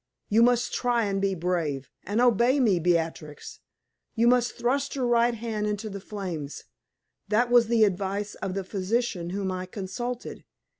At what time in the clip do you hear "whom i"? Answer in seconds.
9.29-9.67